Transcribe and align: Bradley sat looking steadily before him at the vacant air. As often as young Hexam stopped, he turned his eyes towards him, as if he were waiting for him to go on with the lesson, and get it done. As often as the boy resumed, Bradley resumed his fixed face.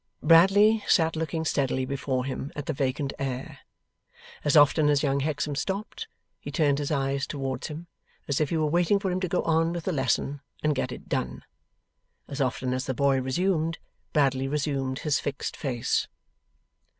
Bradley 0.23 0.83
sat 0.87 1.15
looking 1.15 1.45
steadily 1.45 1.85
before 1.85 2.25
him 2.25 2.51
at 2.55 2.65
the 2.65 2.73
vacant 2.73 3.13
air. 3.19 3.59
As 4.43 4.57
often 4.57 4.89
as 4.89 5.03
young 5.03 5.19
Hexam 5.19 5.55
stopped, 5.55 6.07
he 6.39 6.49
turned 6.49 6.79
his 6.79 6.89
eyes 6.89 7.27
towards 7.27 7.67
him, 7.67 7.85
as 8.27 8.41
if 8.41 8.49
he 8.49 8.57
were 8.57 8.65
waiting 8.65 8.97
for 8.97 9.11
him 9.11 9.19
to 9.19 9.27
go 9.27 9.43
on 9.43 9.73
with 9.73 9.83
the 9.83 9.93
lesson, 9.93 10.41
and 10.63 10.73
get 10.73 10.91
it 10.91 11.07
done. 11.07 11.43
As 12.27 12.41
often 12.41 12.73
as 12.73 12.87
the 12.87 12.95
boy 12.95 13.21
resumed, 13.21 13.77
Bradley 14.11 14.47
resumed 14.47 14.97
his 15.05 15.19
fixed 15.19 15.55
face. 15.55 16.07